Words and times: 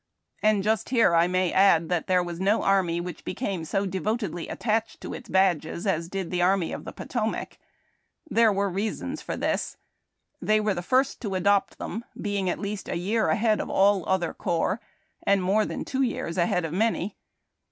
And 0.41 0.63
just 0.63 0.89
here 0.89 1.13
I 1.13 1.27
may 1.27 1.53
add 1.53 1.87
that 1.89 2.07
there 2.07 2.23
was 2.23 2.39
no 2.39 2.63
army 2.63 2.99
which 2.99 3.23
became 3.23 3.63
so 3.63 3.85
devotedly 3.85 4.47
attached 4.47 4.99
to 5.01 5.13
its 5.13 5.29
badges 5.29 5.85
as 5.85 6.09
did 6.09 6.31
the 6.31 6.41
Army 6.41 6.71
of 6.73 6.85
the 6.85 6.91
Potomac. 6.91 7.59
There 8.27 8.51
were 8.51 8.67
reasons 8.67 9.21
for 9.21 9.37
this. 9.37 9.77
The}^ 10.43 10.59
were 10.59 10.73
the 10.73 10.81
first 10.81 11.21
to 11.21 11.35
adopt 11.35 11.77
them, 11.77 12.03
being 12.19 12.49
at 12.49 12.57
least 12.57 12.89
a 12.89 12.97
year 12.97 13.27
ahead 13.27 13.61
of 13.61 13.69
all 13.69 14.03
other 14.09 14.33
corps, 14.33 14.81
and 15.21 15.43
more 15.43 15.65
than 15.67 15.85
two 15.85 16.01
years 16.01 16.35
ahead 16.35 16.65
of 16.65 16.73
many. 16.73 17.15